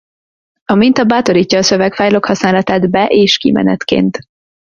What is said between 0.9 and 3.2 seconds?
bátorítja a szövegfájlok használatát be-